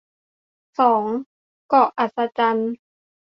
[0.79, 1.03] สอง
[1.69, 2.71] เกาะอัศจรรย์